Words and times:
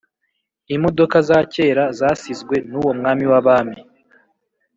imodoka 0.75 1.17
za 1.29 1.39
kera 1.53 1.83
zasizwe 1.99 2.55
n'uwo 2.69 2.91
mwami 2.99 3.25
w'abami 3.31 3.77